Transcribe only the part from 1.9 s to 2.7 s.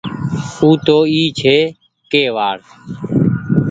ڪي وآڙ۔